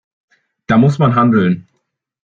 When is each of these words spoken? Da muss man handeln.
Da 0.65 0.79
muss 0.79 0.97
man 0.97 1.13
handeln. 1.13 1.67